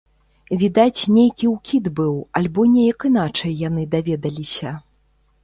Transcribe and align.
Відаць, 0.61 1.01
нейкі 1.17 1.49
ўкід 1.55 1.85
быў, 1.99 2.15
альбо 2.41 2.65
неяк 2.77 2.99
іначай 3.11 3.53
яны 3.67 3.87
даведаліся. 3.95 4.75